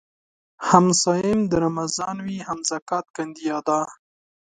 هم 0.67 0.85
صايم 1.03 1.39
د 1.47 1.53
رمضان 1.65 2.17
وي 2.25 2.37
هم 2.47 2.59
زکات 2.71 3.05
کاندي 3.15 3.45
ادا 3.59 3.81